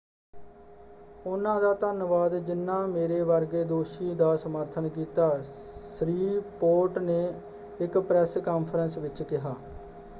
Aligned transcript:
ਉਹਨਾਂ 1.25 1.59
ਦਾ 1.61 1.73
ਧੰਨਵਾਦ 1.73 2.35
ਜਿੰਨ੍ਹਾਂ 2.37 2.87
ਮੇਰੇ 2.87 3.21
ਵਰਗੇ 3.21 3.63
ਦੋਸ਼ੀ 3.63 4.13
ਦਾ 4.15 4.35
ਸਮਰਥਨ 4.35 4.89
ਕੀਤਾ” 4.89 5.29
ਸ੍ਰੀਪੋਰਟ 5.43 6.97
ਨੇ 6.99 7.21
ਇਕ 7.79 7.97
ਪ੍ਰੈਸ 7.99 8.37
ਕਾਰਫਰੰਸ 8.37 8.97
ਵਿੱਚ 8.97 9.23
ਕਿਹਾ। 9.23 9.55